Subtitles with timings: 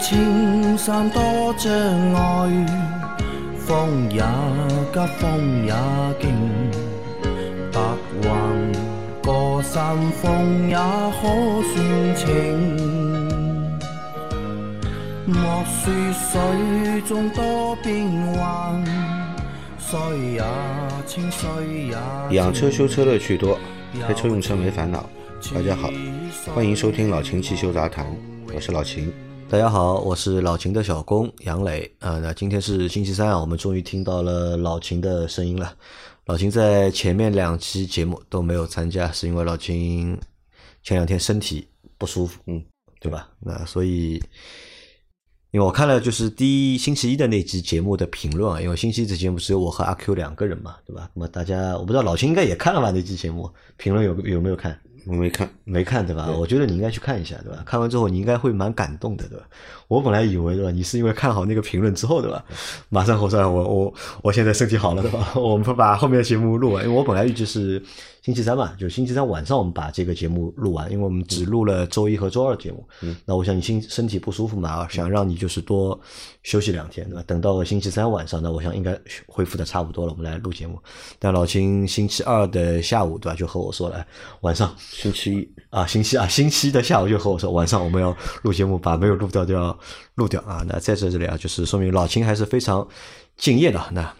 [0.00, 1.20] 青山多
[1.58, 1.70] 障
[2.14, 2.66] 碍，
[3.58, 4.22] 风也
[4.92, 5.74] 急，风也
[6.18, 6.32] 劲，
[7.70, 7.80] 白
[8.22, 8.72] 云
[9.22, 12.26] 过山峰也可算情。
[15.26, 18.82] 莫说水中多变幻，
[19.78, 19.98] 水
[20.32, 20.42] 也
[21.06, 23.58] 清，水也养车修车乐趣多，
[24.06, 25.04] 开车用车没烦恼。
[25.54, 25.90] 大家好，
[26.54, 28.06] 欢迎收听老秦汽修杂谈，
[28.54, 29.12] 我是老秦。
[29.50, 32.20] 大家好，我是老秦的小工杨磊啊。
[32.20, 35.74] 那今天是星期三啊，我们终于听到了老秦的声音了。
[36.26, 40.16] 老秦在前面两期节目都没有参加，是因为老秦
[40.84, 41.66] 前两天身体
[41.98, 42.62] 不舒服，嗯，
[43.00, 43.28] 对吧？
[43.40, 44.22] 那所以。
[45.50, 51.10] 因为我看了就是第一星期一的那期节目的评论啊，因为星期一的节目只有我和阿 Q 两个人嘛，对吧？
[51.12, 54.80] 那么大家我不知道老秦应该也看了吧那期节目，评论有有没有看？
[55.06, 56.28] 我没看，没看对吧？
[56.30, 57.62] 我觉得你应该去看一下，对吧？
[57.64, 59.44] 看完之后你应该会蛮感动的，对吧？
[59.88, 62.44] 我本来以为对吧，你是因为看好那个评论之后对吧，
[62.88, 65.32] 马上后算我我我现在身体好了对吧？
[65.34, 67.82] 我们把后面的节目录完，因为我本来预计是。
[68.22, 72.86] 星期三嘛，就星期三晚上我们把这个节目录完，因为我们只录了周一和周二节目。
[73.00, 75.98] 嗯，那我想你心身体不舒服嘛，想让你就是多
[76.42, 77.24] 休息两天，对吧？
[77.26, 80.78] 等到星期三晚上，那我想应该恢复的差不多了，我们来录节目。
[81.18, 83.36] 但老秦星期二的下午，对吧？
[83.36, 84.06] 就和我说了，
[84.42, 89.78] 晚上星期一啊，星期啊，星期一的下午就和我说，晚上我们要录节目，把没有录掉都要
[90.16, 90.62] 录掉啊。
[90.68, 92.86] 那在这里啊，就是说明老秦还是非常
[93.38, 93.82] 敬业的。
[93.92, 94.19] 那。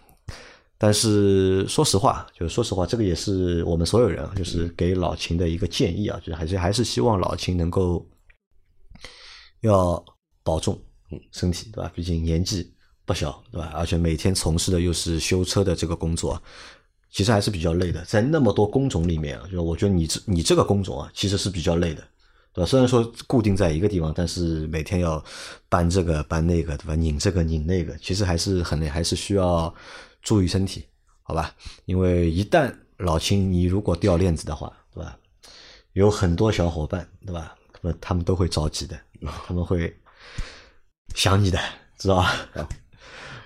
[0.83, 8.09] 但是说实话，就是说实话，这个也是我们所有人啊，就是给老秦的一个建议啊，就是还是还是希望老秦能够
[9.61, 10.03] 要
[10.42, 10.81] 保重
[11.33, 11.92] 身体，对吧？
[11.95, 12.72] 毕竟年纪
[13.05, 13.70] 不小，对吧？
[13.75, 16.42] 而且每天从事的又是修车的这个工作，
[17.10, 18.03] 其实还是比较累的。
[18.06, 22.03] 在那么多工种里面啊，就是我觉得你这你这个工种啊，其实是比较累的，
[22.54, 22.66] 对吧？
[22.66, 25.22] 虽然说固定在一个地方，但是每天要
[25.69, 26.94] 搬这个搬那个，对吧？
[26.94, 29.75] 拧这个拧那个，其实还是很累，还是需要。
[30.22, 30.84] 注意身体，
[31.22, 31.54] 好吧？
[31.84, 35.16] 因为一旦老秦你如果掉链子的话，对吧？
[35.94, 37.54] 有很多小伙伴，对吧？
[37.81, 38.98] 那么他们都会着急的，
[39.47, 39.94] 他们会
[41.14, 41.59] 想你的，
[41.98, 42.48] 知道吧？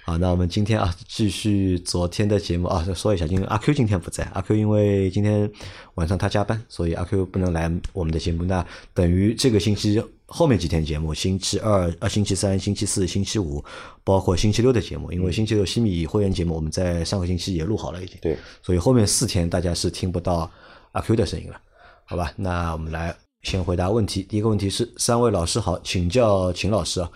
[0.06, 5.50] 好，那我们今天啊，继续昨天的节目啊，再说一下，因为阿 Q 今天不在，阿 Q 因为今天
[5.94, 8.44] 晚上他加班，所以阿 Q 不能来我们的节目。
[8.44, 13.64] 那等于这个星期后面几天节目，星期二、呃星期三、星期四、星期五，
[14.02, 20.50] 包括星期六的节目，因为星期六西米会员节目我们在上个星期也录好了已经，对，所以后面四天大家是听不到
[20.92, 21.60] 阿 Q 的声音了，
[22.04, 22.32] 好吧？
[22.36, 24.22] 那我们来先回答问题。
[24.22, 27.10] 第一个问题是，三位老师好，请教秦老师啊。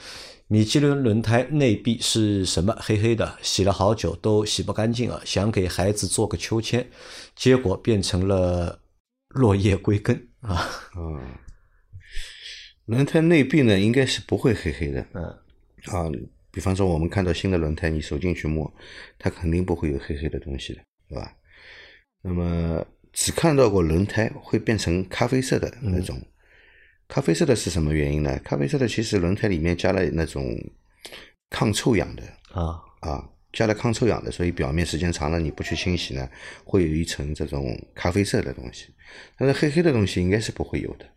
[0.50, 2.74] 米其林轮胎内壁是什么？
[2.80, 5.20] 黑黑的，洗了好久都洗不干净啊！
[5.22, 6.88] 想给孩子做个秋千，
[7.36, 8.78] 结果变成了
[9.28, 10.66] 落叶归根啊！
[10.96, 11.20] 嗯，
[12.88, 15.06] 轮胎内壁呢，应该是不会黑黑的。
[15.12, 15.24] 嗯，
[15.92, 16.10] 啊，
[16.50, 18.72] 比方说我们看到新的轮胎，你手进去摸，
[19.18, 21.36] 它肯定不会有黑黑的东西的，对吧？
[22.22, 26.18] 那么只看到过轮胎会变成咖啡色的那种。
[27.06, 28.38] 咖啡色的是什么原因呢？
[28.42, 30.44] 咖啡色的其实轮胎里面加了那种
[31.50, 32.22] 抗臭氧的
[32.52, 36.26] 啊啊，加了抗臭氧的，所以表面时间长了你不去清洗呢，
[36.64, 38.86] 会有一层这种咖啡色的东西。
[39.36, 41.10] 但是黑黑的东西应该是不会有的啊。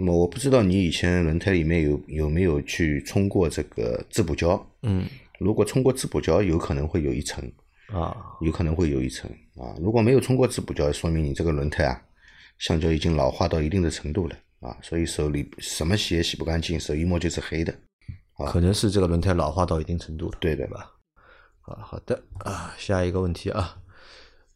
[0.00, 4.66] 那么我不知道你以前轮胎里面有有没有去冲过这个自补胶？
[4.80, 5.04] 嗯，
[5.38, 7.44] 如果冲过自补胶，有可能会有一层
[7.92, 9.76] 啊，有可能会有一层啊。
[9.78, 12.00] 如果没有冲过自补胶，说明你这个轮胎啊，
[12.56, 14.34] 橡胶已经老化到一定的程度了。
[14.60, 17.74] 啊，所以手里什么洗也洗不干净，手一摸就是黑的，
[18.46, 20.90] 可能是这个轮胎老化到一定程度了，对的吧？
[21.62, 23.76] 啊，好的啊，下一个问题啊，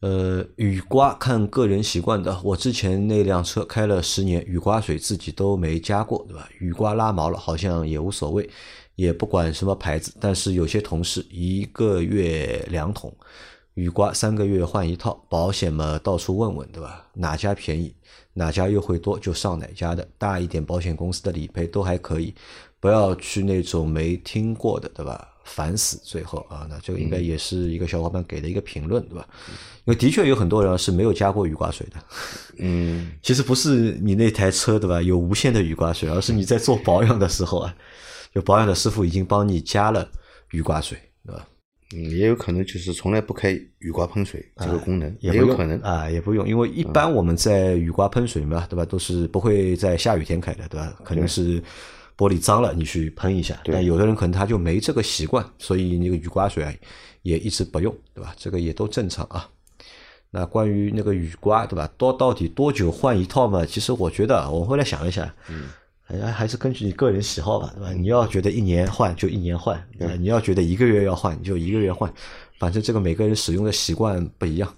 [0.05, 6.47] 呃，雨刮看个人习惯的，我之前那辆车开了十年，雨刮水自己都没加过，对吧？
[6.59, 8.47] 雨刮拉毛了，好像也无所谓，
[8.93, 13.11] 也不管什么牌子，但是有些同事一个月两桶。
[13.73, 17.07] 雨刮三个月换一套，保险嘛到处问问，对吧？
[17.15, 17.95] 哪家便宜，
[18.33, 20.07] 哪家优惠多就上哪家的。
[20.19, 22.31] 大一点保险公司的理赔都还可以，
[22.79, 25.34] 不要去那种没听过的，对吧？
[25.45, 25.97] 烦死！
[26.03, 29.25] 最后啊，那这个应该也是一个小伙伴给的一个评论，对吧？
[29.85, 32.03] 因为的确有很多人是没有加过雨刮水的。
[32.57, 35.01] 嗯， 其实不是你那台车对吧？
[35.01, 37.73] 有无限的雨刮水，而是你在做保养的时候啊，
[38.33, 40.09] 就保养的师傅已经帮你加了
[40.51, 41.47] 雨刮水，对吧？
[41.93, 48.83] 嗯，也有可能就是从来不开雨刮喷水这个功能，也有可能啊，也不用，因为一般我们在雨刮喷水嘛，对吧？
[48.83, 50.99] 都是不会在下雨天开的，对吧？
[51.05, 51.61] 肯定是
[52.17, 53.59] 玻璃脏了，你去喷一下。
[53.65, 56.73] 但有的人可能他就没这个习惯，所以那个雨刮水啊
[57.23, 58.33] 也一直不用，对吧？
[58.37, 59.49] 这个也都正常啊。
[60.31, 61.89] 那关于那个雨刮，对吧？
[61.97, 63.65] 多到底多久换一套嘛？
[63.65, 65.69] 其实我觉得，我后来想一下，嗯，
[66.01, 67.93] 还还是根据你个人喜好吧，对吧？
[67.93, 69.81] 你要觉得一年换就一年换，
[70.19, 72.13] 你要觉得一个月要换你就一个月换，
[72.59, 74.73] 反正这个每个人使用的习惯不一样。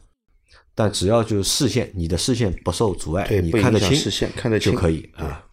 [0.75, 5.43] 但只要就是视线，你的视线不受阻碍，你看得清视线看得清就可以啊。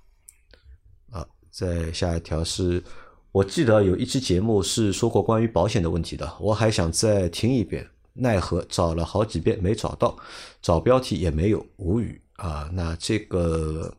[1.55, 2.83] 再下一条是，
[3.31, 10.17] 我记得有一期节目是说过关于保险的问题的，我还想再听一遍，奈何找了好几遍没找到，
[10.61, 12.69] 找标题也没有，无语啊。
[12.73, 13.95] 那这个。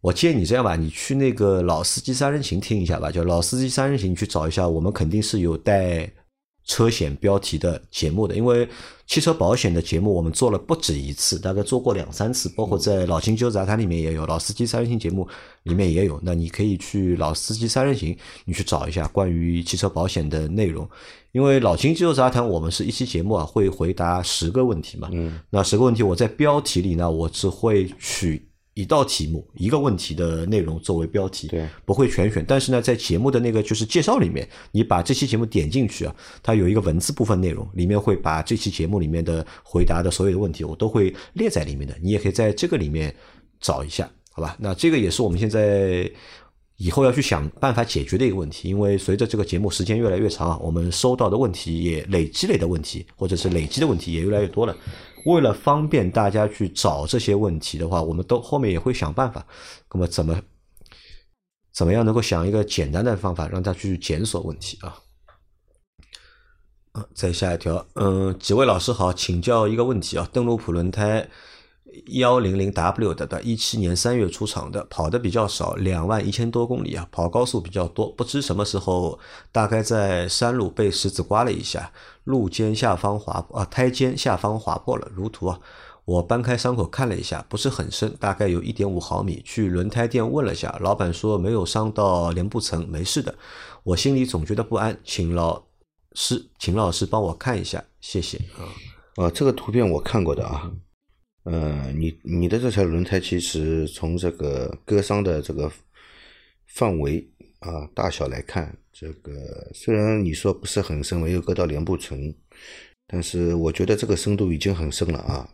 [0.00, 6.08] 我建议你这样吧，你去那个老司机三人行听一下吧，就老司机三人行，去找一下，我们肯定是有带
[6.64, 8.68] 车险标题的节目的，因为
[9.06, 15.26] 汽车保险的节目我们做了不止一次，大概做过两三次，包括在老秦纠杂谈里面也有，老司机三人行节目
[15.64, 16.20] 里面也有。
[16.22, 20.88] 那你可以去老司机三人行，你去找一下关于汽车保险的内容，
[21.32, 28.48] 因为老秦纠杂谈我们是一期节目啊，会回答十个问题嘛，嗯，那十个问题我在标题里呢，我只会取。
[28.74, 32.44] 一道题目，一个问题的内容作为标题，对，不会全选。
[32.48, 33.38] 但是呢，在节目的。
[33.38, 39.44] 那个就是介绍里面，你把这期节目点进去啊，它有一个文字部分内容，里面会把这期节目里面的。
[39.64, 40.10] 回答的。
[40.10, 40.38] 所有的。
[40.38, 41.96] 问题，我都会列在里面的。
[42.00, 43.14] 你也可以在这个里面
[43.60, 44.56] 找一下，好吧？
[44.58, 46.10] 那这个也是我们现在
[46.76, 48.26] 以后要去想办法解决的。
[48.26, 51.36] 一个问题，因为随着这个节目时间越来越长啊，我们收到的。
[51.36, 52.66] 问题也累积累的。
[52.66, 53.86] 问题，或者是累积的。
[53.86, 54.76] 问题也越来越多了。
[55.24, 59.46] 为了方便大家去找这些问题的话，我们都后面也会想办法。
[59.92, 60.40] 那么怎么
[61.72, 64.98] 怎么样能够想一个简单的方法，让他去检索问题啊？
[67.14, 71.26] 再下一条，嗯，几位老师好，请教一个问题啊，邓禄普轮胎
[72.06, 79.18] 幺零零 W 的，一七年三月出厂的，跑的比较少，两万一千多公里啊，跑高速比较多，不知什么时候，
[79.50, 81.92] 大概在山路被石子刮了一下。
[82.24, 85.60] 路肩下方划啊，胎肩下方划破了，如图啊。
[86.04, 89.40] 我搬开伤口看了一下，不是很深，大概有一点五毫米。
[89.44, 93.32] 去轮胎店问了下，老板说没有伤到帘布层，没事的。
[93.84, 95.62] 我心里总觉得不安，请老
[96.14, 98.66] 师，请老师帮我看一下，谢谢啊。
[99.24, 100.70] 啊，这个图片我看过的啊。
[101.44, 105.70] 嗯，你你的这条轮胎其实从这个割伤的这个
[106.66, 107.26] 范围
[107.58, 108.76] 啊大小来看。
[108.92, 112.32] 这个虽然你说不是很深，没有割到帘布唇，
[113.06, 115.48] 但是我觉得这个深度已经很深了啊。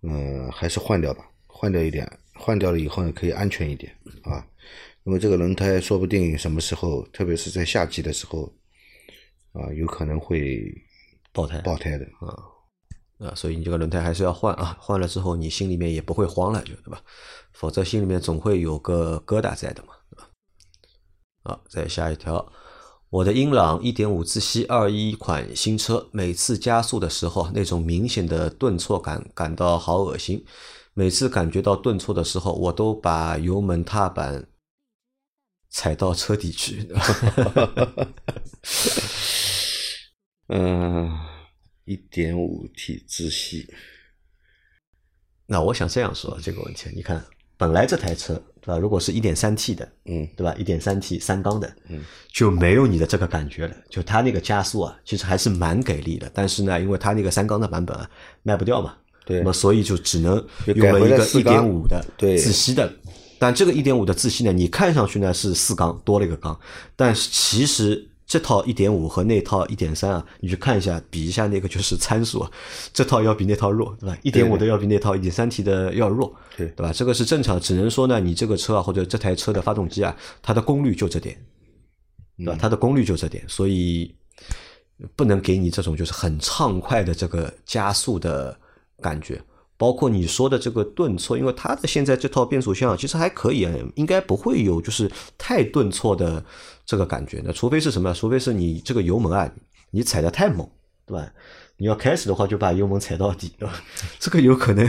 [0.00, 4.44] 嗯，还是换掉吧，换掉一点，换掉了以后呢，可以安全一点啊。
[5.04, 8.52] 因为这个轮胎说不定什么时候，特别是在夏季的时候
[9.52, 10.64] 啊，有可能会
[11.32, 12.34] 爆胎爆胎的啊
[13.22, 17.00] 啊，所以你这个轮胎还是要换啊，换了之后你心里面也不会慌了，就对吧？
[17.52, 19.94] 否则心里面总会有个疙瘩在的嘛。
[21.44, 22.52] 好，再下一条，
[23.10, 30.44] 我的英朗一点五自吸二一款新车，每次加速的时候，那种明显的顿挫感，感到好恶心。
[30.94, 34.48] 每次感觉到顿挫的时候，我都把油门踏板
[35.70, 36.88] 踩到车底去。
[40.48, 41.18] 嗯，
[41.84, 43.68] 一点五 T 自吸，
[45.46, 47.24] 那我想这样说这个问题，你看。
[47.58, 48.78] 本来这台车，对吧？
[48.78, 50.52] 如果是一点三 T 的，嗯，对吧？
[50.58, 53.76] 一点三 T 三缸的，嗯，就没有你的这个感觉了。
[53.88, 56.28] 就它那个加速啊，其实还是蛮给力的。
[56.34, 58.10] 但是呢，因为它那个三缸的版本啊，
[58.42, 62.92] 卖不掉嘛，对，那么所以就只能用了一个一点五的自吸的。
[63.38, 66.58] 但这个一点五的自吸呢，你看上去呢是四缸多了一个缸，
[66.96, 68.08] 但是其实。
[68.32, 72.50] 这套一点五和那套一点三啊，你去看一下，比一下那个就是参数啊，
[72.90, 74.16] 这套要比那套弱，对吧？
[74.22, 76.90] 一点五的要比那套一点三 T 的要弱，对对吧？
[76.94, 81.38] 这个是正常，只能说呢，你这个车啊，或者这台车的发动机啊，它的功率就这点，
[82.38, 82.56] 对吧？
[82.58, 84.14] 它的功率就这点，所以
[85.14, 88.58] 不能给你这种就是很畅快的这个加速的
[89.02, 89.38] 感觉。
[89.82, 96.44] 包括你说的这个顿挫，因为它的现在这套变速箱其实还可以啊，应该不会有就是太顿挫的
[96.86, 97.42] 这个感觉。
[97.44, 98.14] 那除非是什么？
[98.14, 99.52] 除非是你这个油门啊，
[99.90, 100.64] 你踩的太猛，
[101.06, 101.32] 对吧？
[101.76, 103.74] 你要开始的话，就把油门踩到底，对吧？
[104.20, 104.88] 这个有可能，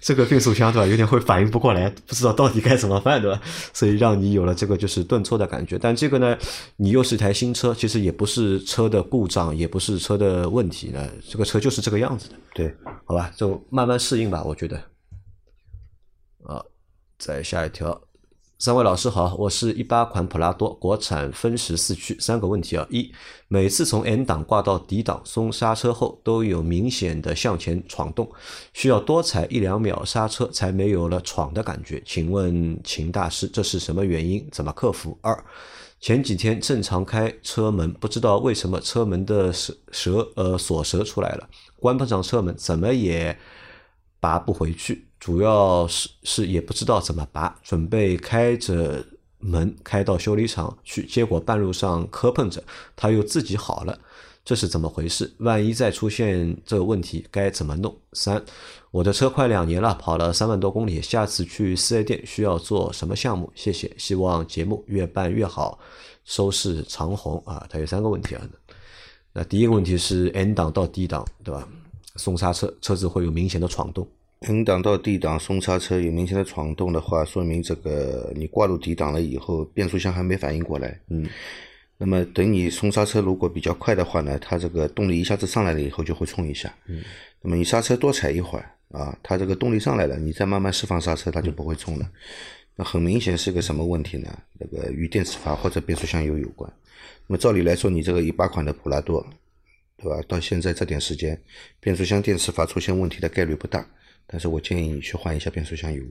[0.00, 3.40] 这个变速箱对吧，有点会反应不过来，不知道到底该怎么办，对吧？
[3.74, 5.78] 所以让你有了这个就是顿挫的感觉。
[5.78, 6.38] 但这个呢，
[6.76, 12.36] 你又是一台新车，其实也不是车的故障，也不是车的问题呢，这个车就是这个样子的。
[12.54, 12.74] 对，
[13.04, 14.76] 好吧，就慢慢适应吧，我觉得。
[16.44, 16.64] 啊，
[17.18, 18.00] 再下一条。
[18.56, 22.16] 三位老师好，我是一八款普拉多，国产分时四驱。
[22.20, 23.12] 三个问题啊：一，
[23.48, 28.30] 每次从 N 档挂到 D 档松刹车后，都有明显的向前闯动，
[28.72, 32.00] 需要多踩一两秒刹车才没有了闯的感觉。
[32.06, 34.48] 请问秦大师，这是什么原因？
[34.52, 35.18] 怎么克服？
[35.20, 35.44] 二，
[36.00, 41.48] 前几天正常开车门，不知道为什么车门的蛇蛇呃锁舌出来了，
[41.80, 43.36] 关不上车门，怎么也
[44.20, 45.08] 拔不回去。
[45.24, 49.02] 主要是是也不知道怎么拔，准备开着
[49.38, 52.62] 门开到修理厂去，结果半路上磕碰着，
[52.94, 53.98] 他又自己好了。
[54.44, 55.32] 这是怎么回事？
[55.38, 57.96] 万一再出现这个问题，该怎么弄？
[58.12, 58.44] 三，
[58.90, 63.50] 我的车快两年了，跑了三万多公里，下次去四 S 店需要做什么项目？
[63.54, 65.78] 谢谢，希望节目越办越好，
[66.26, 67.66] 收视长虹啊！
[67.70, 68.46] 它有三个问题啊。
[69.32, 71.66] 那第一个问题是 N 档到 D 档，对吧？
[72.16, 74.06] 松刹车，车子会有明显的闯动。
[74.46, 81.00] N 档到 D 档松刹车有明显的闯动的话，说明这个你挂入 D 档了以后，变速箱还没反应过来。
[81.08, 81.26] 嗯。
[81.96, 86.74] 那么等你松刹车如果比较快的话呢，它这个动力一下子上来了以后就会冲一下。
[86.86, 87.02] 嗯。
[87.40, 92.10] 那么你刹车多踩一会儿啊，它这个动力上来了，你再慢慢释放刹车，它就不会冲了。
[92.76, 94.36] 那很明显是个什么问题呢？
[94.58, 96.70] 那个与电磁阀或者变速箱油有关。
[97.26, 99.24] 那么照理来说，你这个一八款的普拉多，
[99.96, 100.20] 对吧？
[100.28, 101.40] 到现在这点时间，
[101.80, 103.86] 变速箱电磁阀出现问题的概率不大。
[104.26, 106.02] 但是我建议你去换一下变速箱油。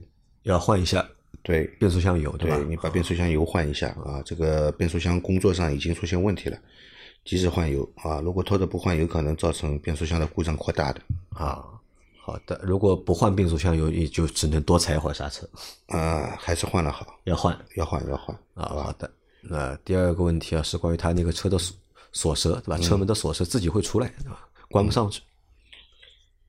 [0.42, 1.06] 要换一下。
[1.42, 2.56] 对，变速箱油，对吧？
[2.68, 4.22] 你把变速箱油换一下啊！
[4.24, 6.56] 这个变速箱工作上已经出现问题了，
[7.24, 8.20] 及时换油啊！
[8.20, 11.62] 如果拖着不换，有可能造成变速箱的故障扩大的啊。
[12.18, 15.46] 好的，如果不换变速箱油，也就只能多踩一会儿刹车。
[15.88, 17.18] 啊，还是换了好。
[17.24, 18.68] 要换，要换，要换啊！
[18.68, 19.10] 好的。
[19.42, 21.76] 那第二个问题啊，是关于他那个车的锁
[22.12, 22.78] 锁舌，对吧？
[22.78, 24.48] 车门的锁舌自己会出来，对吧？
[24.70, 25.20] 关不上去。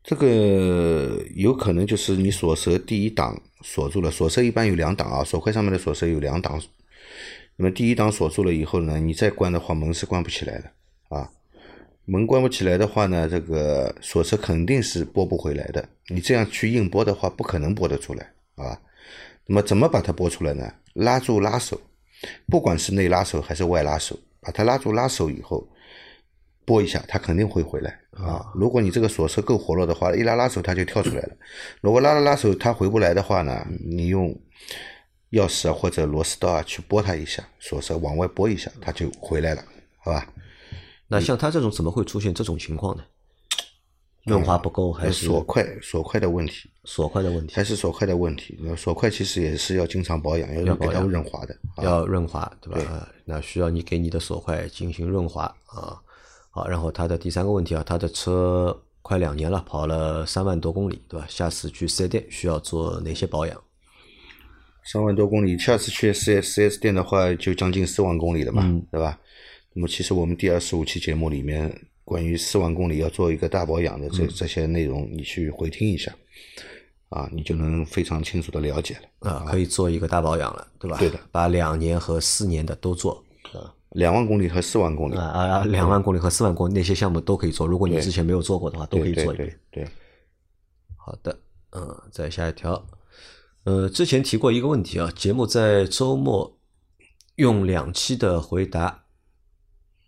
[0.07, 6.61] 这个有可能就是你锁舌第一档锁住了，锁舌一般有两档啊，锁块上面的锁舌有两档。
[7.55, 10.69] 那么第一档锁住了以后呢，你再关的话，门是关不起来的
[11.09, 11.27] 啊。
[12.05, 15.89] 门关不起来的话呢，这个锁舌肯定是拨不回来的。
[16.09, 18.79] 你这样去硬拨的话，不可能拨得出来啊。
[19.47, 20.71] 那么怎么把它拨出来呢？
[20.93, 21.81] 拉住拉手，
[22.47, 25.67] 不管是内拉手还是外拉手，把它拉住拉手以后。
[26.65, 28.51] 拨一下，它肯定会回来啊！
[28.55, 31.29] 如果你这个锁车够活络的话，一拉拉手它就跳出来了。
[31.79, 34.29] 如果拉了拉手它回不来的话呢，你用
[35.31, 39.63] 钥匙啊或者螺丝刀啊去拨它一下，锁舌往外拨一下，它就回来了，
[39.99, 40.27] 好吧？
[41.07, 43.03] 那像它这种怎么会出现这种情况呢？
[44.23, 46.67] 润滑不够还是锁块锁块的问题？
[46.83, 48.57] 锁块的问题还是锁块的问题？
[48.75, 53.07] 锁块其实也是要经常保养，要给它润滑的，要润滑对吧？
[53.23, 56.01] 那需要你给你的锁块进行润滑啊。
[56.55, 61.27] 好，然后他的第三个问题啊，他的车快两年了，跑了三万多公里，对吧？
[61.27, 63.61] 下次去四 S 店需要做哪些保养？
[64.85, 69.19] 三万多公里，下次去四 S 四 S 店的话，就将近四万公里了嘛，对吧？
[69.73, 71.69] 那么其实我们第二十五期节目里面
[72.05, 76.15] 关于四万公里要做一个大保养的这这些内容，你去回听一下，
[77.09, 80.97] 啊，你就能非常清楚的了解了啊，可以做一个大保养了，对吧？
[80.99, 83.21] 对的，把两年和四年的都做。
[83.95, 85.63] 两万公里和四万公里啊啊！
[85.63, 87.65] 两万公里和四万公里那些项目都可以做。
[87.65, 89.59] 如果你之前没有做过的话，都可以做一遍。
[89.71, 89.87] 对，
[90.97, 91.39] 好的，
[91.71, 92.85] 嗯，再下一条，
[93.63, 96.57] 呃，之前提过一个问题啊，节目在周末
[97.35, 99.05] 用两期的回答，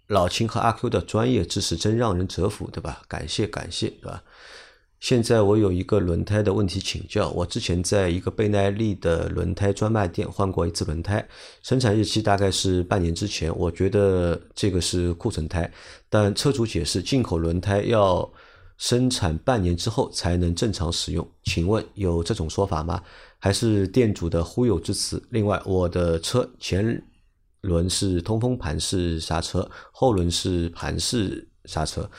[0.08, 3.04] 老秦和阿 Q 的专业知识真让人折服，对吧？
[3.08, 4.22] 感谢感谢，对吧？
[5.00, 7.30] 现在我有一个轮胎的问题请教。
[7.30, 11.26] 我之前在一个倍耐力的轮胎专卖店换过一次轮胎，
[11.62, 13.56] 生产日期大概是半年之前。
[13.56, 15.72] 我觉得这个是库存胎，
[16.10, 18.30] 但车主解释进口轮胎要
[18.78, 21.28] 生产半年之后才能正常使用。
[21.44, 23.02] 请问有这种说法吗？
[23.40, 25.22] 还是店主的忽悠之词？
[25.30, 27.04] 另外，我的车前
[27.62, 32.10] 轮是通风盘式刹车，后轮是盘式刹车。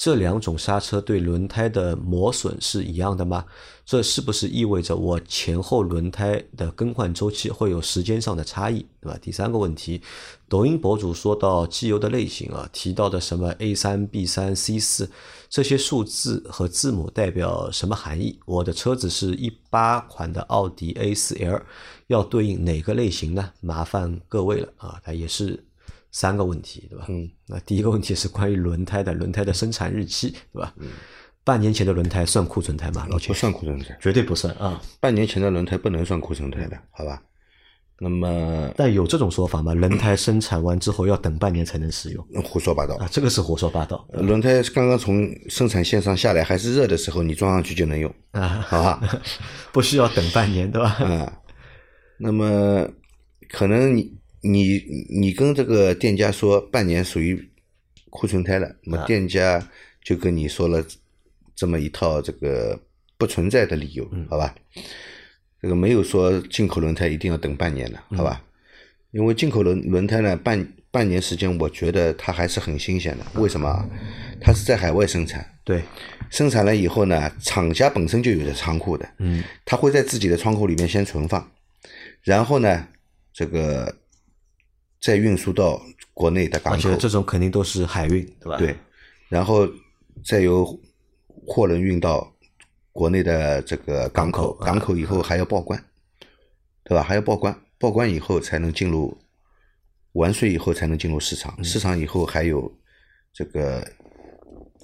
[0.00, 3.44] 这两种刹车对轮胎的磨损是一样的吗？
[3.84, 9.18] 这是不是意味着我前后轮胎的更换周期会有时间上的差异，对吧？
[9.20, 10.00] 第三个问题，
[10.48, 15.10] 抖音博主说到机油的类型啊，提到的什么 A 三、B 三、C 四
[15.50, 18.40] 这些数字和字母代表什么含义？
[18.46, 21.60] 我的车子是一八款的奥迪 A 四 L，
[22.06, 23.52] 要对应哪个类型呢？
[23.60, 25.62] 麻烦各位了啊，它也是。
[26.12, 27.06] 三个问题，对吧？
[27.08, 30.74] 嗯，那第一个问题是关于轮胎的，轮胎的生产日期，对吧？
[30.78, 30.88] 嗯，
[31.44, 33.06] 半年前的轮胎算库存胎吗？
[33.10, 34.80] 老秦不算库存胎，绝对不算啊！
[35.00, 37.22] 半年前的轮胎不能算库存胎的，好吧？
[38.02, 39.74] 那么，但有这种说法吗？
[39.74, 42.26] 轮胎生产完之后要等半年才能使用？
[42.42, 43.06] 胡说八道啊！
[43.12, 44.06] 这个是胡说八道。
[44.12, 48.64] 轮胎刚刚从生产线上下来还是热的时候，你装上去就能用啊？
[48.66, 49.00] 好吧？
[49.70, 50.90] 不需要等半年，对吧？
[50.92, 51.40] 啊，
[52.18, 52.88] 那么
[53.50, 54.19] 可能你。
[54.42, 57.50] 你你跟这个店家说半年属于
[58.10, 59.66] 库存胎了，那么店家
[60.02, 60.84] 就跟你说了
[61.54, 62.80] 这么一套这个
[63.18, 64.54] 不存在的理由，好吧？
[65.62, 68.42] 这个没有说进口轮胎一定要等半年的，好吧？
[69.10, 73.40] 因为进口轮轮胎呢，半半年时间，我觉得它还是很新鲜的。
[73.40, 73.88] 为什么？
[74.40, 75.82] 它是在海外生产，对，
[76.30, 81.52] 生产了以后呢，厂家本身就有的仓库的，嗯，它会在自己的仓库里面先存放，
[82.22, 82.88] 然后呢，
[83.34, 83.94] 这个
[85.00, 85.80] 再运输到
[86.12, 88.56] 国内的港口，这种肯定都是海运，对吧？
[88.58, 88.76] 对，
[89.28, 89.68] 然后
[90.24, 90.78] 再由
[91.46, 92.32] 货轮运到
[92.92, 95.82] 国内的这个港口，港口以后还要报关，
[96.84, 97.02] 对吧？
[97.02, 99.16] 还要报关，报关以后才能进入。
[100.14, 102.76] 完税以后才能进入市场，市场以后还有
[103.32, 103.88] 这个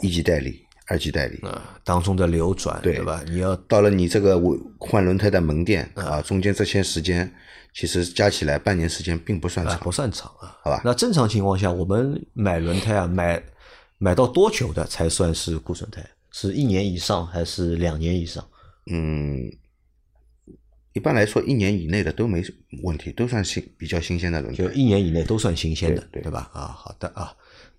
[0.01, 3.23] 一级代理、二级代理啊当中的流转，对吧？
[3.29, 4.41] 你要到了你这个
[4.79, 7.33] 换轮胎的门店啊，中间这些时间
[7.75, 10.81] 其实加起来半年时间并不算长，不算长啊，好吧？
[10.85, 13.43] 那正常情况下，我们买轮胎啊，买
[13.99, 16.05] 买到多久的才算是库存胎？
[16.31, 18.47] 是一年以上还是两年以上？
[18.91, 19.51] 嗯。
[20.93, 22.43] 一般来说，一年以内的都没
[22.83, 24.65] 问题，都算新比较新鲜的轮胎。
[24.65, 26.51] 就一年以内都算新鲜的，对对吧？
[26.55, 27.37] 啊，好的啊，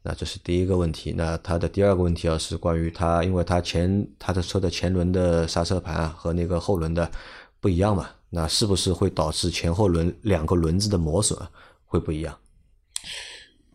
[0.07, 1.13] 那这是第一个问题。
[1.17, 7.11] 那它的第二个问题啊，是关于它，因为它前它的车的前轮的刹车盘啊和那个后轮的
[7.59, 11.37] 不一样嘛，那是不是会导致前后轮两个轮子的磨损
[11.85, 12.37] 会不一样？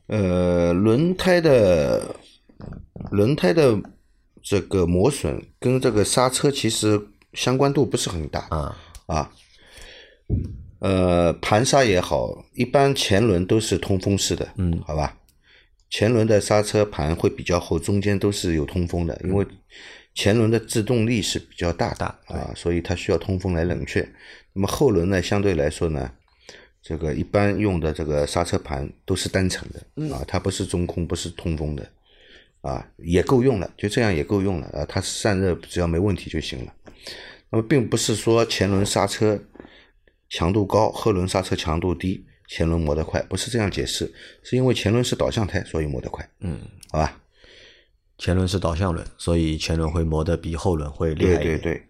[0.07, 2.17] 呃，轮胎的
[3.11, 3.79] 轮胎的
[4.43, 6.99] 这个磨损跟这个刹车其实
[7.35, 8.75] 相关度不是很大啊。
[9.05, 9.31] 啊，
[10.79, 15.15] 呃，盘刹也好，一般前轮都是通风式的，嗯，好吧。
[15.92, 19.46] 前轮的刹车盘会比较厚，中间都是有通风的，因为
[20.14, 24.00] 前轮的制动力是比较大大啊，所以它需要通风来冷却。
[24.54, 26.11] 那么后轮呢，相对来说呢，
[26.82, 31.87] 这个一般用的这个刹车盘都是单层的啊，它不是中空，不是通风的
[32.62, 36.72] 啊，也够用了，就这样也够用了啊，它散热只要没问题就行了。
[37.50, 39.38] 那么并不是说前轮刹车
[40.30, 46.29] 强度高，后轮刹车强度低，前轮磨得快，不是这样解释，是因为前轮是导向胎，所以磨得快。
[46.40, 47.18] 嗯，好吧。
[48.18, 51.44] 前轮是导向轮，所以前轮会磨得比后轮会厉害一点。
[51.44, 51.83] 对对对。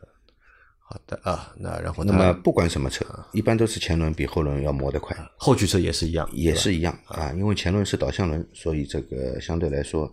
[0.79, 5.17] 好的啊，那然后那么不管什么车，一般都是前轮比后轮要磨得快。
[5.37, 10.11] 后驱车也是一样，也是一样啊，因为前轮是导向轮，所以这个相对来说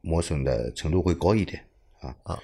[0.00, 1.62] 磨损的程度会高一点
[2.00, 2.38] 啊啊。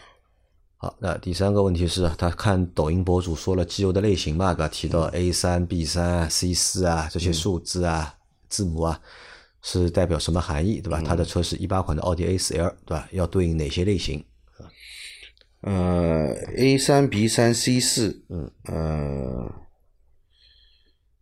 [0.83, 4.69] 好，那第三个问题是，他看抖音博主说了机油的类型嘛，对吧？
[4.69, 8.13] 提到 A 三、B 三、C 四啊这些数字啊、
[8.49, 9.01] 字母啊，
[9.63, 11.01] 是代表什么含义，对吧？
[11.01, 13.07] 他的车是一八款的奥迪 A 四 L，对吧？
[13.13, 14.25] 要对应哪些类型？
[15.61, 19.53] 呃，A 三、B 三、C 四，嗯，呃，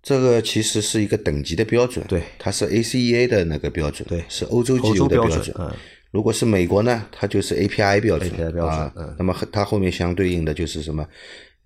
[0.00, 5.70] 这个其实是一个等级的标准，对，它是 ACEA 的那个标准，对，是欧洲机油的标准，嗯。
[6.10, 8.30] 如果是美国呢，它就是 API 标准
[8.66, 11.06] 啊，那么它后面相对应的就是什么，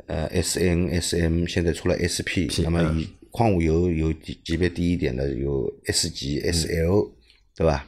[0.06, 7.10] 呃，SN、SM，现在出了 SP，那么以矿物油有级级别低一点的有 S 级、SL，
[7.56, 7.86] 对吧？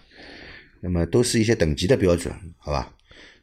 [0.80, 2.92] 那么都是一些等级的标准，好吧？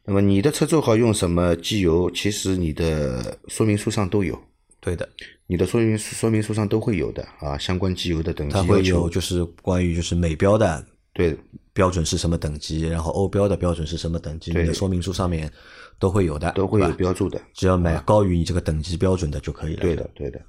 [0.05, 2.09] 那么你的车最好用什么机油？
[2.11, 4.37] 其实你的说明书上都有，
[4.79, 5.07] 对的，
[5.47, 10.85] 你的说明说明书上都会有的啊，相关机油的等级它会有就是关于就是美标的。
[11.13, 11.37] 对，
[11.73, 12.81] 标准是什么等级？
[12.81, 14.51] 然后欧标的标准是什么等级？
[14.51, 15.51] 你的说明书上面
[15.99, 17.39] 都会有的，都会有标注的。
[17.53, 19.81] 只要买高于你这个等级标准的就可以了。
[19.81, 20.41] 对的，对的。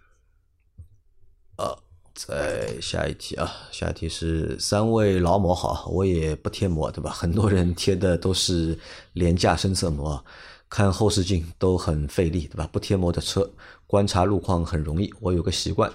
[1.56, 1.78] 呃，
[2.14, 7.10] 再下一题啊，下一题是三位劳模好，我也不贴膜，对吧？
[7.14, 8.78] 很多人贴的都是
[9.12, 10.24] 廉价深色膜，
[10.70, 12.66] 看后视镜都很费力，对吧？
[12.72, 13.48] 不贴膜的车，
[13.86, 15.12] 观察路况很容易。
[15.20, 15.92] 我有个习惯，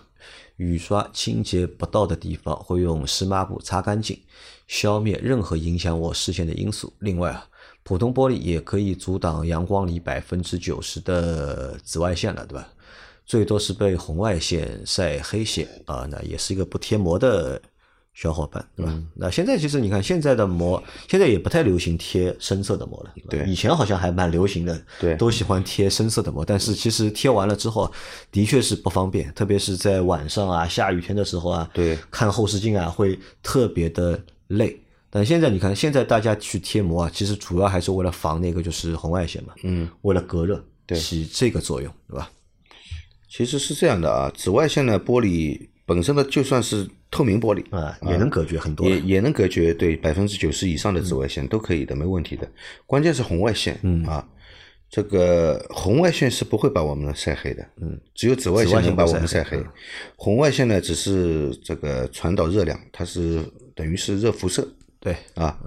[0.57, 4.17] 雨刷清洁不到的地方，会用湿抹布擦干净。
[4.69, 6.93] 消灭任何影响我视线的因素。
[6.99, 7.43] 另外啊，
[7.81, 12.67] 普通玻璃也可以阻挡阳光里百分之九十的紫外线了，对吧？
[13.25, 17.59] 最多是被红外线晒黑些啊，那也是一个不贴膜的
[18.13, 18.95] 小伙伴，对吧？
[19.15, 27.91] 那现在其实你看，现在的膜现在也不太流行贴深色的膜了，对，以前好像还蛮流行的，对，都喜欢贴深色的膜，但是其实贴完了之后，
[28.31, 34.19] 的确是不方便，特别是在晚上啊、下雨天的时候啊，对，看后视镜啊会特别的。
[34.49, 42.31] 累，但现在你看，现在大家去贴膜啊，其实主要还是为了防那个就是红外线嘛，嗯，为了隔热，对，起这个作用，对吧？
[43.29, 52.49] 其实是这样的啊，紫外线的玻璃本身的就算是透明玻璃啊，也能隔绝很多，也也能隔绝对百分之九十以上的紫外线都可以的，没问题的。
[52.87, 54.27] 关键是红外线，嗯啊，
[54.89, 59.63] 这个红外线是不会把我们晒黑的，嗯，只有紫外线能把我们晒黑。
[60.15, 63.43] 红外线呢，只是这个传导热量，它是
[63.79, 64.67] 等于是热辐射。
[64.99, 65.57] 对啊，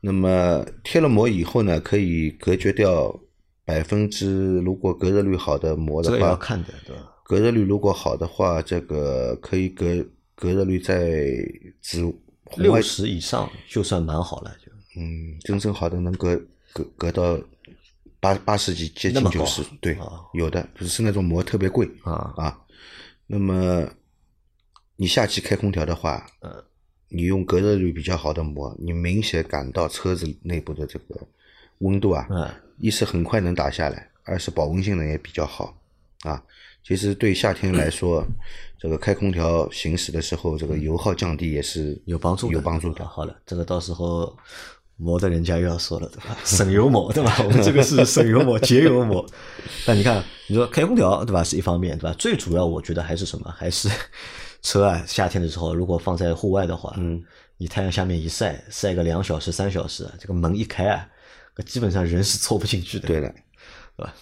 [0.00, 3.18] 那么贴了膜以后呢，可以隔绝掉
[3.64, 7.02] 百分之，如果隔热率好的膜的话，要看的对吧？
[7.24, 9.86] 隔热率如果好的话，这个可以隔
[10.34, 11.40] 隔热率在
[11.80, 12.14] 紫
[12.58, 16.36] 六十以上就算蛮好了，就嗯，真正好的能隔
[16.74, 17.40] 隔隔到
[18.20, 19.96] 八八十几，接近九十，对，
[20.34, 22.60] 有的只是那种膜特别贵啊啊。
[23.26, 23.88] 那么
[24.96, 26.64] 你夏季开空调的话，嗯，
[27.08, 31.20] 你用隔热率比较好的膜，你明显感到车子内部的这个
[31.78, 35.76] 温度啊，嗯，一是很快能打下来，二是保温性能也比较好
[36.22, 36.42] 啊。
[36.82, 38.24] 其实对夏天来说，
[38.78, 43.04] 这个开空调行驶的时候，这个油耗降低也是有帮助，有帮助的。
[43.06, 44.36] 好了，这个到时候
[44.96, 46.36] 磨的人家又要说了，对吧？
[46.44, 47.36] 省油膜，对吧？
[47.44, 49.24] 我们这个是省油膜、节油膜。
[49.84, 51.42] 但你看，你说开空调，对吧？
[51.42, 52.14] 是一方面，对吧？
[52.18, 53.50] 最主要，我觉得还是什么？
[53.50, 53.88] 还是
[54.66, 57.22] 车啊，夏天的时候，如果放在户外的话，嗯，
[57.56, 61.08] 你太阳下面一晒，晒个两小时、三小时，这个门一开啊，
[61.64, 63.06] 基本上人是凑不进去的。
[63.06, 63.32] 对的，
[63.96, 64.12] 对吧？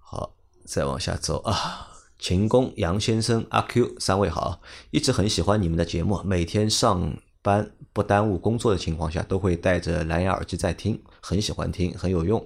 [0.00, 1.90] 好，再往下走啊。
[2.18, 12.42] 秦工、杨先生、阿 Q 三位好，一直很喜欢你们的节目，每天上班不耽误工作的情况下，都会带着蓝牙耳机在听，很喜欢听，很有用。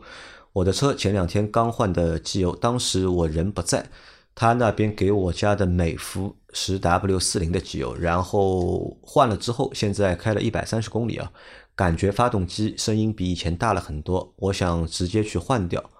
[0.53, 3.89] 我的车前两天刚换的机油，当时我人不在，
[4.35, 11.33] 他那边给我家的美孚十 W 四零的机油，然后换了之后，现在开了一百三十公里啊，
[11.75, 15.91] 感觉发动机声音比以前大了很多，我想直接去换掉，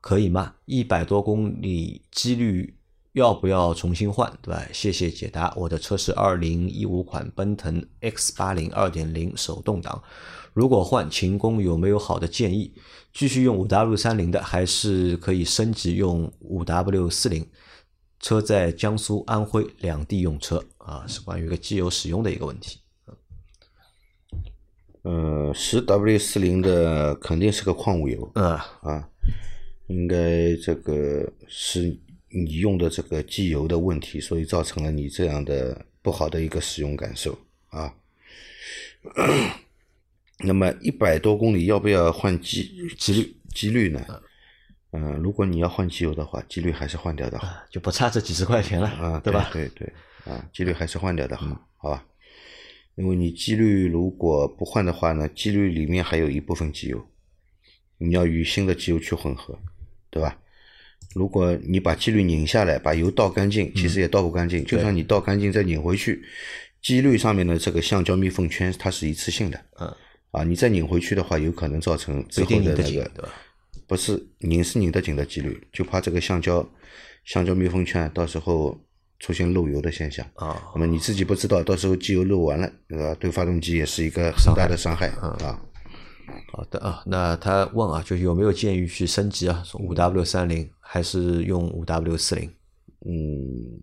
[0.00, 0.54] 可以吗？
[0.64, 2.74] 一百多公里几率。
[3.12, 4.62] 要不要重新换，对吧？
[4.74, 5.50] 谢谢解答。
[5.56, 10.02] 我的车是二零一五款奔腾 X 八零二点零手动挡，
[10.52, 12.74] 如果换秦工有没有好的建议？
[13.14, 17.46] 继续用五 W 三零的，还是可以升级用五 W 四零？
[18.20, 22.80] 车在江苏、安徽两地用车啊，是关于一个机油使用的一个问题。
[25.02, 28.50] 呃，十 W 四零的肯定是个矿物油，嗯
[28.82, 29.08] 啊，
[29.88, 31.98] 应该这个是。
[32.28, 37.94] 你用的这个机油的问题，所以造成了你这样的不好的一个使用感受啊。
[40.40, 43.36] 那么一百多公里要不要换机机滤？
[43.54, 44.04] 机滤呢？
[44.98, 49.50] 嗯，如果你要换机油的话，机滤还是换掉的好，就不差这几十块钱了啊，对吧？
[49.52, 49.92] 对对，
[50.24, 52.02] 啊，机滤还是换掉的好，好吧？
[52.94, 57.06] 因为你机滤如果不换的话呢，机滤里面还有一部分机油，
[57.98, 59.58] 你要与新的机油去混合，
[60.08, 60.38] 对吧？
[61.14, 64.64] 如果你把机滤拧下来，把油倒干净，其实也倒不干净。
[64.64, 66.22] 就算你倒干净再拧回去，
[66.80, 69.60] 机滤上面的这个橡胶密封圈它是一次性的。
[69.78, 69.94] 嗯。
[70.32, 73.10] 啊，你再拧回去的话，有可能造成之后的那个，
[73.86, 76.66] 不是拧是拧得紧的几率，就怕这个橡胶
[77.24, 78.78] 橡胶密封圈到时候
[79.18, 80.26] 出现漏油的现象。
[80.34, 80.70] 啊。
[80.74, 83.14] 那么你自己不知道，到时候机油漏完了，对吧？
[83.20, 85.60] 对发动机也是一个很大的伤害啊。
[86.52, 89.62] 好的啊，那他问啊，就有没有建议去升级啊？
[89.64, 92.50] 从五 W 三零还是用五 W 四零？
[93.04, 93.80] 嗯，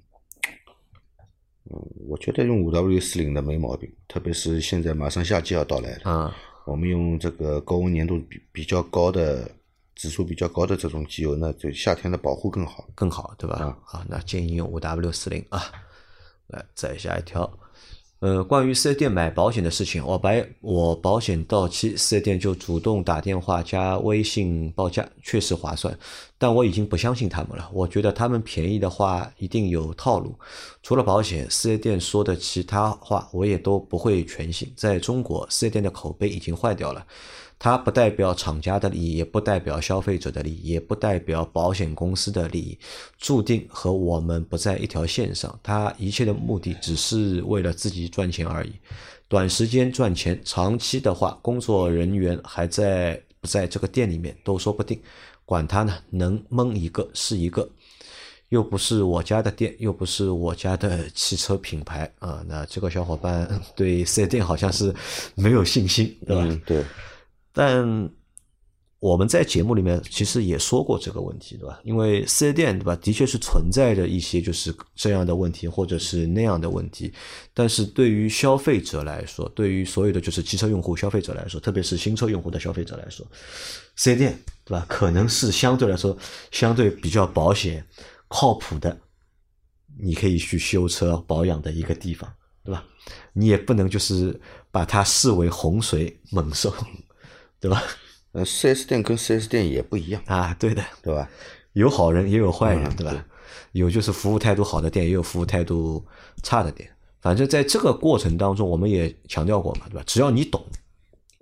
[1.72, 6.36] 嗯，我觉得用五 W 四零的没毛病，特别是现在马上夏季要到来了，啊，
[6.66, 9.50] 我们用这个高温粘度比比较高的
[9.96, 13.56] 指数比较高的这种机油，那就夏天的保护更好，更好，对吧？
[13.58, 15.64] 啊，好，那建议用五 W 四零啊。
[16.48, 17.60] 来，再下一条。
[18.20, 25.98] 呃，关于四 S 店买保险的事情，我白我保险到期，四 S 店就主动打电话加微信报价，确实划算。
[26.38, 30.34] 但我已经不相信他们了，我觉得他们便宜的话一定有套路。
[30.82, 34.72] 除了保险，四 S 店说的其他话我也都不会全信。
[34.78, 37.06] 在中国，四 S 店的口碑已经坏掉了。
[37.64, 42.78] 它不代表厂家的利益，也不代表消费者的利益，也不代表保险公司的利益，
[43.18, 45.58] 注定和我们不在一条线上。
[45.64, 48.74] 它一切的目的只是为了自己赚钱而已，
[49.30, 55.00] 短时间赚钱，长期的话，工作人员还在不在这个店里面都说不定。
[55.46, 57.66] 管他呢，能蒙一个是一个，
[58.50, 62.44] 又不是我家的店，又不是我家的汽车品牌啊。
[62.46, 64.94] 那这个小伙伴对四 S 店好像是
[65.34, 66.60] 没有信心，对吧？
[66.66, 66.84] 对。
[67.54, 68.10] 但
[69.00, 71.80] 我们在节目里面其实也说过这个问题，对吧？
[71.84, 77.14] 因为四 S 店，对吧，的确是存在着一些就是这样的问题，或者是那样的问题。
[77.54, 83.28] 但是对于消费者来说，对于所有的就是汽车用户、消费者来说，特别是新车用户的消费者来说，
[83.98, 84.86] 四 S 店，对吧？
[84.88, 86.18] 可能是相对来说
[86.52, 87.86] 相对比较保险、
[88.30, 88.98] 靠谱的，
[90.00, 92.82] 你可以去修车保养的一个地方，对吧？
[93.34, 94.40] 你也不能就是
[94.72, 96.74] 把它视为洪水猛兽。
[97.64, 97.82] 对吧？
[98.34, 101.30] 呃，四 S 店跟四 S 店也不一样啊，对的，对吧？
[101.72, 103.26] 有好人也有坏人，对吧？
[103.72, 106.06] 有就是服务态度好的店，也有服务态度
[106.42, 106.90] 差的店。
[107.22, 110.04] 反正在这个过程当中，我们也强调过嘛，对吧？
[110.06, 110.62] 只要你懂，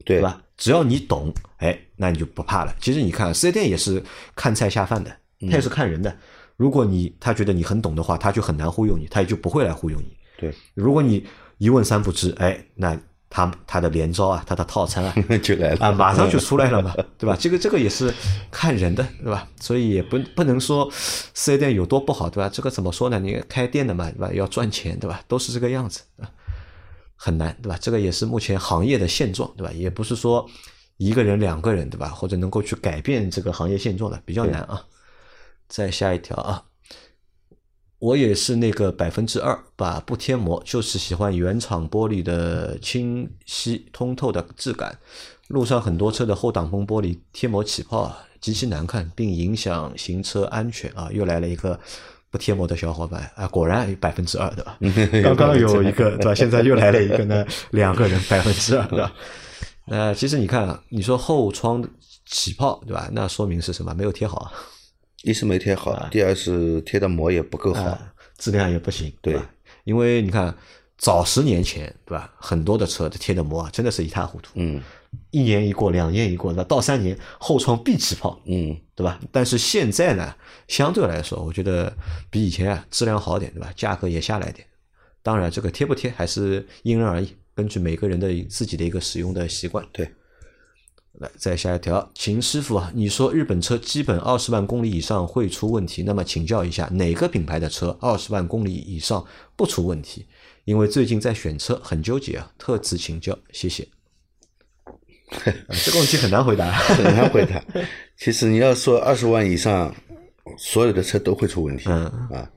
[0.06, 0.40] 对吧？
[0.58, 2.76] 只要你懂，哎，那你就不怕了。
[2.80, 4.04] 其实你看四 S 店也是
[4.36, 6.16] 看菜下饭的，他也是看人的。
[6.56, 10.16] 如果你他觉得你很懂的话，他就很难忽悠你，他也就不会来忽悠你。
[10.38, 11.26] 对，如果你
[11.58, 12.96] 一问三不知，哎，那
[13.34, 17.36] 他他的连招啊，他的套餐啊 就来了啊，马上就出来了嘛， 对吧？
[17.40, 18.14] 这个这个也是
[18.52, 19.48] 看人的，对吧？
[19.58, 22.50] 所以也不不能说四 S 店有多不好，对吧？
[22.52, 23.18] 这个怎么说呢？
[23.20, 24.30] 你开店的嘛，对吧？
[24.34, 25.22] 要赚钱，对吧？
[25.30, 26.02] 都是这个样子，
[27.16, 27.78] 很难，对吧？
[27.80, 29.72] 这个也是目前行业的现状，对吧？
[29.74, 30.46] 也不是说
[30.98, 32.10] 一个人、两个人，对吧？
[32.10, 34.84] 或者能够去改变这个行业现状的，比较难啊。
[35.70, 36.64] 再下一条啊。
[38.02, 44.98] 我也是那个百分之二，把不贴膜，就是喜欢原厂玻璃的清晰通透的质感。
[45.50, 51.10] 路上很多车的后挡风玻璃贴膜起泡，极其难看，并影响行车安全啊！
[51.12, 51.80] 又来了一个
[52.32, 54.78] 不贴膜的小伙伴啊，果然百分之二对吧？
[55.24, 56.34] 刚刚有一个对吧？
[56.34, 59.14] 现在又来了一个呢，两个人百分之二对吧？
[59.86, 61.88] 呃，其实你看，你说后窗
[62.26, 63.08] 起泡对吧？
[63.12, 63.94] 那说明是什么？
[63.94, 64.52] 没有贴好啊。
[65.24, 67.98] 一是没贴好，第二是贴的膜也不够好，
[68.38, 69.50] 质量也不行，对吧？
[69.84, 70.56] 因为你看
[70.98, 72.34] 早十年前，对吧？
[72.38, 74.52] 很多的车的贴的膜啊，真的是一塌糊涂。
[74.56, 74.82] 嗯，
[75.30, 79.20] 一年一过，两年一过，那到三年后窗必起泡，嗯，对吧？
[79.32, 80.36] 但是现在呢，
[80.68, 81.96] 相对来说，我觉得
[82.30, 83.72] 比以前啊质量好点，对吧？
[83.76, 84.66] 价格也下来点。
[85.22, 89.86] 当然，这个贴不贴还是因人而异，根据每个人的自己的一个使用的习惯。
[89.92, 90.10] 对。
[91.22, 99.24] 来，再下一条，秦师傅啊，你说日本车基本二十万公里以上会出问题，那么请教一下，哪个品牌的车二十万公里以上
[99.56, 100.26] 不出问题？
[100.66, 103.88] 因为最近在选车很纠结啊，特此请教，谢谢。
[105.86, 107.64] 这个问题很难回答，很难回答。
[108.18, 109.96] 其实你要说二十万以上，
[110.58, 112.52] 所有的车都会出问题，嗯啊，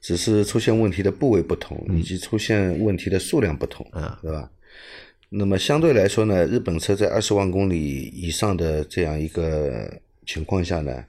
[0.00, 4.50] 只是出现问题的部位不同，以及出现问题的数量不同，嗯，对吧？
[5.36, 11.04] 那么相对来说呢，日本车在二十万公里以上的这样一个情况下呢，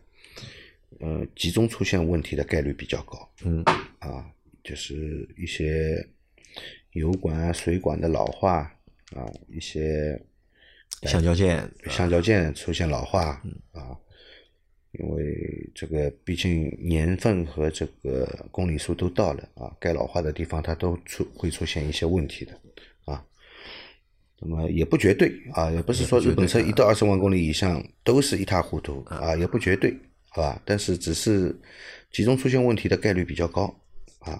[0.99, 3.29] 嗯，集中出现问题的概率比较高。
[3.43, 3.63] 嗯，
[3.99, 4.25] 啊，
[4.63, 6.03] 就是一些
[6.93, 8.61] 油管啊、水管的老化
[9.15, 10.19] 啊，一些
[11.03, 13.39] 橡胶件、橡胶件出现老化
[13.73, 13.95] 啊，
[14.93, 22.59] 因为这个毕竟年份和这个公里数都到了啊，该老化的地方它都出会出现一些问题的。
[24.39, 29.97] 那么也不绝对啊，也不是说日本车一到二十万公里以上都是一塌糊涂啊，也不绝对，
[30.29, 30.61] 好吧？
[30.65, 31.55] 但是只是
[32.11, 33.73] 集中出现问题的概率比较高
[34.19, 34.39] 啊。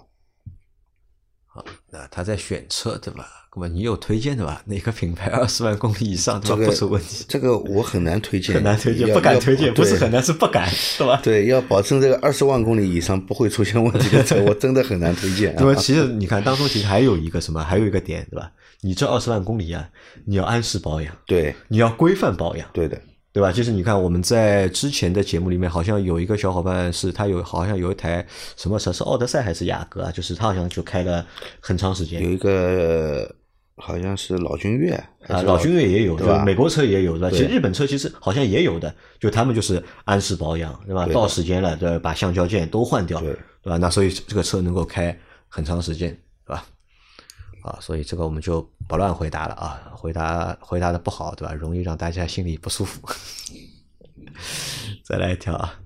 [1.46, 3.26] 好，那他在选车对吧？
[3.54, 4.62] 那么你有推荐的吧？
[4.66, 7.24] 哪个品牌二十万公里以上这不出问题？
[7.26, 11.18] 这个我很难推荐，很难推荐，不敢推荐，不是很难，是不敢，是吧？
[11.22, 15.54] 对，要保证这个二十万公里以上不会出现问题的车，我真的很难推荐。
[15.56, 18.52] 那么其实你看当中其实还有一个什么，还有一个点，对吧？
[18.86, 19.88] 你这二十万公里啊，
[20.24, 22.96] 你要按时保养，对，你要规范保养，对的，
[23.32, 23.50] 对吧？
[23.50, 28.24] 就是你看我们在之前的节目里面，好像有一个小伙伴是他有好像有一台
[28.56, 30.12] 什么车是奥德赛还是雅阁啊？
[30.12, 31.26] 就是他好像就开了
[31.60, 32.22] 很长时间。
[32.22, 33.28] 有一个
[33.76, 34.92] 好像是老君越
[35.26, 36.44] 啊，老君越也有对吧？
[36.44, 37.30] 美国车也有对吧？
[37.30, 41.04] 其实日本车其实好像也有的，就他们就是按时保养，对吧？
[41.06, 43.76] 到时间了，对，把橡胶件都换掉，对吧？
[43.78, 45.18] 那所以这个车能够开
[45.48, 46.16] 很长时间？
[47.66, 51.52] 啊，所以这个我们就不乱回答了啊，回答回答的不好，对吧？
[51.52, 53.00] 容易让大家心里不舒服。
[55.04, 55.80] 再来一条啊，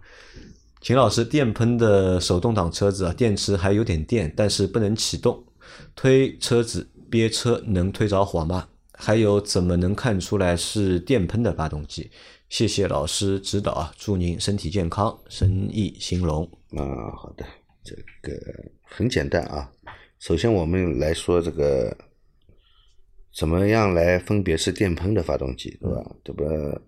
[0.81, 5.45] 秦老师，电喷的手动挡车子啊，电池还有点电，但是不能启动，
[5.95, 8.69] 推车子憋车能推着火吗？
[8.93, 12.11] 还有怎么能看出来是电喷的发动机？
[12.51, 16.45] 谢谢老师指导啊，祝您身体健康，生意兴隆。
[16.77, 16.83] 啊，
[17.17, 17.47] 好的，
[17.83, 18.37] 这个
[18.83, 19.71] 很简单啊。
[20.21, 21.97] 首先，我们来说这个
[23.35, 26.17] 怎么样来分别是电喷的发动机，对吧？
[26.23, 26.83] 这个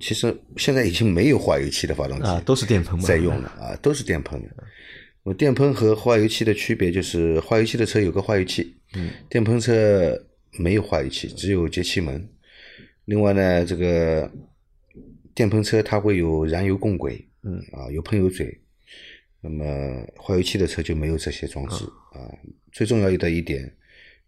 [0.00, 4.48] 其实现在已经没有化油器的发动机啊，都是电喷在用了啊，都是电喷的。
[5.22, 10.20] 那么电喷和化油器的区别就是，化油器的车有个化油器，嗯，电喷车
[10.58, 12.28] 没有化油器，只有节气门。
[13.04, 14.28] 另外呢，这个
[15.32, 18.60] 电喷车它会有燃油供轨，嗯啊，有喷油嘴。
[19.44, 19.64] 那么
[20.16, 22.24] 化油器的车就没有这些装置啊。
[22.72, 23.70] 最重要的一点，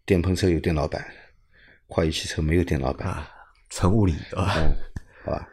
[0.04, 1.02] 电喷车有电脑板，
[1.86, 3.26] 化油器车没有电脑板，啊，
[3.70, 4.52] 纯物理啊，
[5.24, 5.48] 好吧。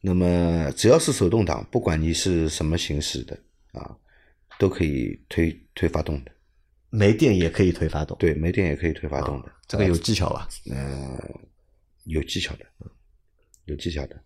[0.00, 3.38] 那么只要是手动挡，不管你是什么形式的
[3.72, 3.94] 啊，
[4.58, 6.32] 都可以推推发动的。
[6.88, 8.16] 没电也可以推发动。
[8.18, 9.52] 对，没电也可以推发动的。
[9.68, 10.48] 这个有技巧吧？
[10.70, 11.18] 嗯，
[12.04, 12.66] 有技巧的，
[13.66, 14.18] 有技巧的。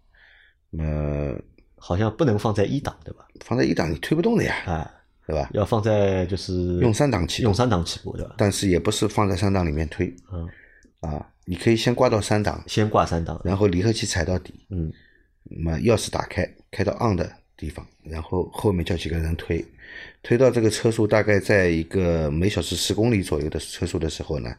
[0.70, 1.40] 那么
[1.86, 3.26] 好像不能放在一档，对吧？
[3.44, 4.54] 放在一档你推不动的呀。
[4.66, 4.92] 啊。
[5.28, 5.50] 对吧？
[5.54, 8.36] 要放在就是用三档起，用三档起步，对吧？
[8.38, 10.48] 但是也不是放在三档里面推，嗯，
[11.00, 14.88] 啊，你可以先挂到三档，先挂三档，然后离合器踩到底，嗯，
[15.42, 19.64] 那么钥匙打开，开到 on 的地方，然后后面叫几个人推，
[20.22, 24.54] 推到这个车速大概在一个每小时十公里左右的车速的时候呢，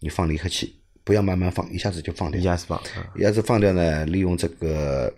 [0.00, 2.78] 你放离合器，不要慢慢放，一下子就放掉，一下子放，
[3.16, 5.10] 一下子放掉呢，利用这个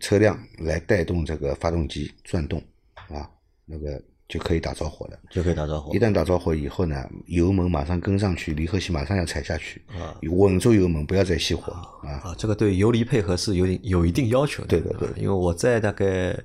[0.00, 2.62] 车辆来带动这个发动机转动
[3.08, 3.28] 啊，
[3.64, 5.18] 那个就可以打着火了。
[5.30, 5.98] 就可以打着火一。
[5.98, 11.72] 旦打着火以后呢，油门马上跟上去，离合器马上要踩下去，啊稳住油门，不要再熄火
[12.06, 12.10] 啊。
[12.24, 14.68] 啊，这个对油离配合是有点有一定要求的。
[14.68, 16.38] 对的对啊因为我在大概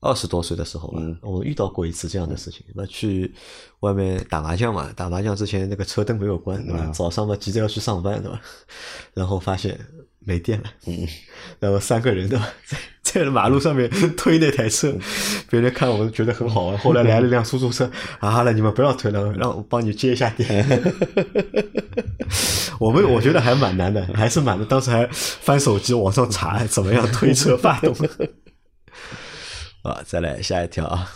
[0.00, 2.66] 二十多岁的时候吧，嗯我遇到过一次这样的事情。
[2.74, 3.32] 那去
[3.80, 6.82] 外面打麻将嘛，打麻将之前那个车灯没有关，对吧？
[6.86, 8.40] 嗯早上嘛急着要去上班，对吧？
[9.14, 9.78] 然后发现
[10.24, 11.06] 没电了，嗯，
[11.60, 14.94] 然后三个人对吧，在在马路上面推那台车，
[15.50, 16.78] 别人看我们觉得很好玩。
[16.78, 20.82] 后来来了辆出租车，啊，好了，你们不要推了，让我帮你接一下电。
[22.80, 24.64] 我们我觉得还蛮难的，还是蛮的。
[24.64, 27.94] 当时还翻手机网上查怎么样推车发动。
[29.82, 31.12] 啊，再来下一条啊。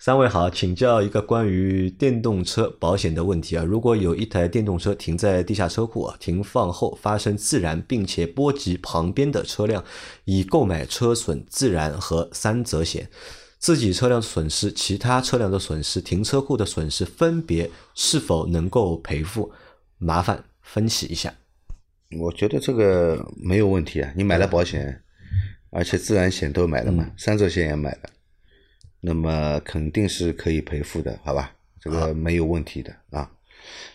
[0.00, 3.64] 三位好，请教一个关于电动车保险的问题啊。
[3.64, 9.84] 如果有一台电动车停在地下车库啊，停放后发生自燃，并且波及旁边的车辆，
[10.24, 13.10] 已购买车损、自燃和三责险，
[13.58, 19.50] 自己车辆损失、其他车辆的损失、停车库的损失，分别是否能够赔付？
[19.98, 21.34] 麻烦分析一下。
[22.20, 25.02] 我觉得这个没有问题啊，你买了保险，
[25.70, 28.02] 而且自然险都买了嘛，嗯三者险也买了，
[29.00, 31.52] 那么肯定是可以赔付的，好吧？
[31.80, 33.30] 这个没有问题的啊。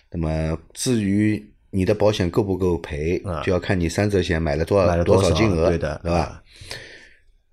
[0.10, 6.20] 那么至于你的保险够不够赔，啊就要看你三者险买了多少买了多少金额，对的，对吧？
[6.20, 6.44] 啊？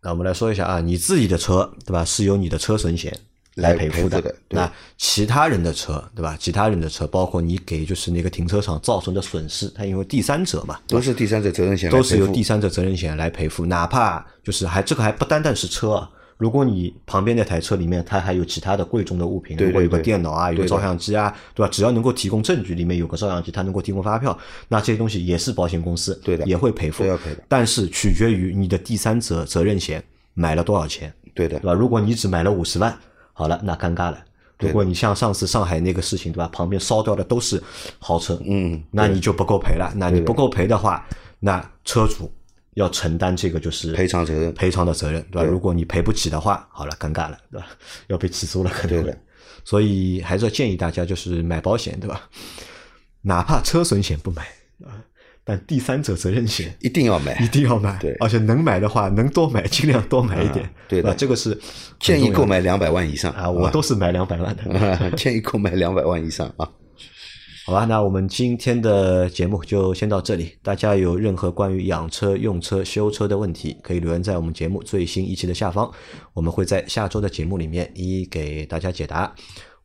[0.02, 3.12] 那我们来说一下啊，你自己的车对吧，是由你的车损险
[3.56, 6.36] 来赔付的对那其他人的车对吧？
[6.38, 16.10] 其他人的车，包括你给就是那个停车场造成的损失，它因为第三者嘛，都是第三者责任险都是由第三者责任险来赔付，哪怕就是还这个还不单单是车啊。
[16.40, 21.68] 如果你旁边那台车里面它还有其他的贵重的物品，对如果有个电脑啊，有个照相机啊，对吧？
[21.70, 31.74] 只要能够提供证据，里面有个照相机，它能够提供发票，那这些东西也是保险公司对的也会赔付，要赔的但是取决于你的第三者责任险买了多少钱，对的对，吧？
[31.74, 32.98] 如果你只买了五十万，
[33.35, 34.18] 好了，那尴尬了。
[34.59, 36.48] 如果你像上次上海那个事情，对吧？
[36.53, 37.62] 旁边烧掉的都是
[37.98, 39.90] 豪车，嗯那你就不够赔了。
[39.96, 41.07] 那你不够赔的话，
[41.38, 42.31] 那车主
[42.80, 45.42] 要承担这个就是赔偿责任赔偿的责任，对吧？
[45.42, 47.66] 对如果你赔不起的话，好了，尴尬了，对吧？
[48.08, 49.16] 要被起诉了，可能。
[49.62, 52.28] 所以还是要建议大家就是买保险，对吧？
[53.22, 54.42] 哪怕车损险不买
[54.82, 54.96] 啊，
[55.44, 61.14] 但第三者责任险一定要买一，定要买，对而且能买的话，能多买尽量多买一点，啊对的吧？
[61.18, 61.56] 这个是
[61.98, 65.10] 建议购买两百万以上啊，我都是买两百万的。
[65.12, 66.66] 建议购买两百万以上啊。
[67.70, 70.50] 好吧，那我们今天的节目就先到这里。
[70.61, 75.88] 大家有任何关于养车、用车、修车的问题，可以留言在我们节目最新一期的下方，
[76.35, 79.33] 我们会在下周的节目里面一一给大家解答。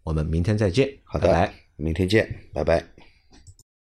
[0.03, 1.53] 我们明天再见，好的，拜拜。
[1.75, 2.94] 明天见，拜拜。